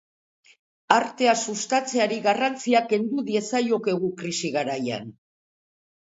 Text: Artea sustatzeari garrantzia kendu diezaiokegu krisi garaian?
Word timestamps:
Artea 0.93 1.33
sustatzeari 1.49 2.15
garrantzia 2.23 2.81
kendu 2.93 3.23
diezaiokegu 3.27 4.09
krisi 4.23 4.51
garaian? 4.57 5.13